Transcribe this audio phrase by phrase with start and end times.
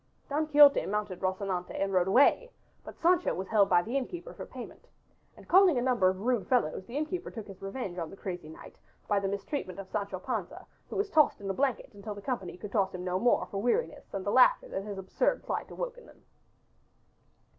[0.29, 2.49] Don Quixote mounted Rocinante and rode away,
[2.83, 4.87] but Sancho was held by the innkeeper for payment.
[5.37, 8.49] And calling a number of rude fellows the innkeeper took his revenge upon the crazy
[8.49, 12.21] knight by the mistreatment of Sancho Panza who was tossed in a blanket until the
[12.23, 15.69] company could toss him no more for weariness and the laughter that his absurd plight
[15.69, 16.23] awoke in them.